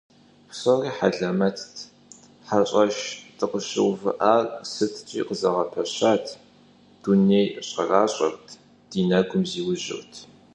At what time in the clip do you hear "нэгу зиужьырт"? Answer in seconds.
9.09-10.13